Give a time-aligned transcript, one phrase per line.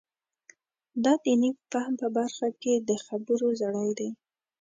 [1.03, 4.09] دا د نوي فهم په برخه کې د خبرو زړی دی.